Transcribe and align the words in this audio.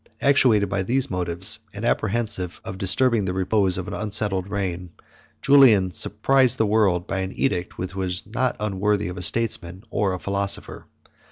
Actuated 0.19 0.67
by 0.67 0.81
these 0.81 1.11
motives, 1.11 1.59
and 1.75 1.85
apprehensive 1.85 2.59
of 2.65 2.79
disturbing 2.79 3.25
the 3.25 3.33
repose 3.33 3.77
of 3.77 3.87
an 3.87 3.93
unsettled 3.93 4.47
reign, 4.49 4.89
Julian 5.43 5.91
surprised 5.91 6.57
the 6.57 6.65
world 6.65 7.05
by 7.05 7.19
an 7.19 7.31
edict, 7.35 7.77
which 7.77 7.93
was 7.93 8.25
not 8.25 8.55
unworthy 8.59 9.09
of 9.09 9.17
a 9.17 9.21
statesman, 9.21 9.83
or 9.91 10.13
a 10.13 10.19
philosopher. 10.19 10.87